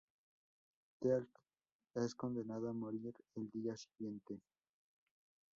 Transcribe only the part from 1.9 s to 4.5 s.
es condenado a morir el día siguiente.